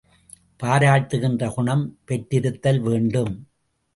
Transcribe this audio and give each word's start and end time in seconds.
பாராட்டுகின்ற 0.59 1.49
குணம் 1.53 1.83
பெற்றிருத்தல் 2.07 2.79
வேண்டும். 2.79 3.33